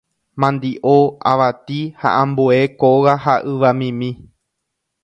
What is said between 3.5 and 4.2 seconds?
yvamimi.